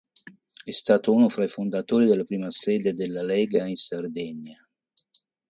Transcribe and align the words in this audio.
È 0.63 0.71
stato 0.71 1.13
uno 1.13 1.29
fra 1.29 1.43
i 1.43 1.47
fondatori 1.47 2.07
della 2.07 2.23
prima 2.23 2.49
sede 2.49 2.95
della 2.95 3.21
Lega 3.21 3.67
in 3.67 3.75
Sardegna. 3.75 4.57